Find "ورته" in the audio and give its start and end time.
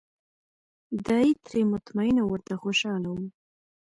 2.33-2.53